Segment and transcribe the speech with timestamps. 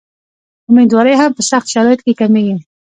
[0.69, 2.55] امیندواري هم په سختو شرایطو کې کمېږي.